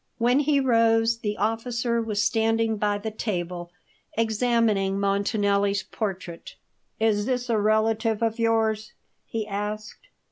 [0.17, 3.71] When he rose, the officer was standing by the table,
[4.17, 6.55] examining Montanelli's portrait.
[6.99, 8.93] "Is this a relative of yours?"
[9.27, 10.07] he asked.